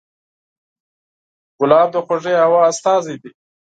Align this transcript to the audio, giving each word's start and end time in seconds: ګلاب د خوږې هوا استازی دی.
ګلاب 1.59 1.87
د 1.93 1.97
خوږې 2.05 2.33
هوا 2.43 2.61
استازی 2.71 3.15
دی. 3.21 3.31